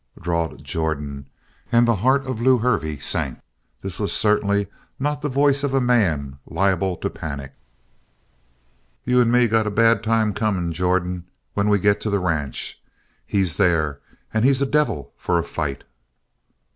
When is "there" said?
13.57-13.99